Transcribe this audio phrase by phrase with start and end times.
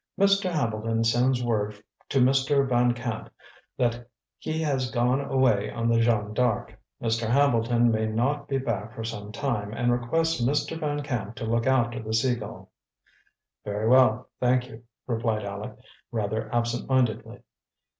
[0.19, 0.51] "Mr.
[0.51, 2.67] Hambleton sends word to Mr.
[2.67, 3.29] Van Camp
[3.77, 6.75] that he has gone away on the Jeanne D'Arc.
[6.99, 7.29] Mr.
[7.29, 10.75] Hambleton may not be back for some time, and requests Mr.
[10.75, 12.71] Van Camp to look after the Sea Gull."
[13.63, 15.77] "Very well, thank you," replied Aleck,
[16.11, 17.43] rather absent mindedly.